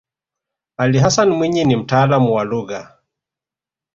[0.77, 2.97] ali hassan mwinyi ni mtaalamu wa lugha